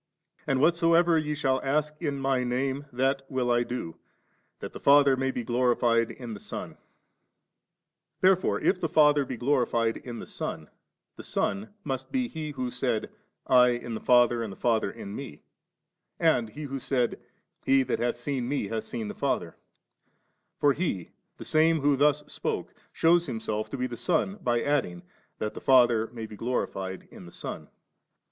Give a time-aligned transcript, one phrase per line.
[0.47, 3.99] And whatsoever ye shall ask in My Name, that will I do,
[4.57, 6.77] that the Father may be glorified in the Son 4.'
[8.21, 10.71] Therefore if the Father be glorified in the Son,
[11.17, 14.89] the Son must be He who said, * I in the Father and the Father
[14.89, 15.43] in Me;'
[16.19, 19.55] and He who said, * He that hath seen Me, hath seen the Father;'
[20.57, 25.03] for He, the same who thus spoke, shews Himself to be the Son, by addii^
[25.21, 27.67] * that the Father may be glorified in the Son.'